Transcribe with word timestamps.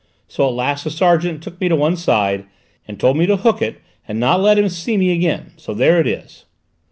So 0.27 0.47
at 0.47 0.55
last 0.55 0.83
the 0.83 0.89
sergeant 0.89 1.43
took 1.43 1.61
me 1.61 1.69
to 1.69 1.75
one 1.75 1.95
side 1.95 2.47
and 2.87 2.99
told 2.99 3.17
me 3.17 3.27
to 3.27 3.35
hook 3.37 3.61
it 3.61 3.79
and 4.07 4.19
not 4.19 4.41
let 4.41 4.57
him 4.57 4.67
see 4.67 4.97
me 4.97 5.13
again. 5.13 5.51
So 5.57 5.75
there 5.75 5.99
it 5.99 6.07
is." 6.07 6.45